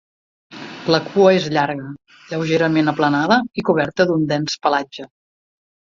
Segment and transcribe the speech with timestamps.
[0.93, 1.91] La cua és llarga,
[2.31, 5.07] lleugerament aplanada i coberta d'un dens pelatge.